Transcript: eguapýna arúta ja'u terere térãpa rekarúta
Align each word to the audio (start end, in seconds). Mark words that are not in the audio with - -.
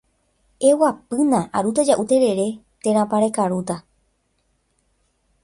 eguapýna 0.69 1.41
arúta 1.59 1.85
ja'u 1.91 2.05
terere 2.13 2.47
térãpa 2.87 3.21
rekarúta 3.25 3.77